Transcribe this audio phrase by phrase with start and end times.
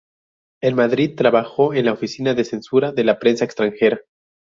[0.63, 3.99] En Madrid trabajó en la oficina de censura de la Prensa Extranjera.